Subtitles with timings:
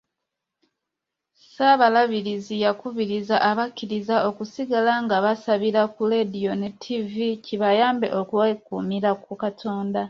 [1.39, 9.99] Ssaabalabirizi yakubirizza abakkiriza okusigala nga basabira ku leediyo ne ttivvi kibayambeko okwekuumira ku Katonda.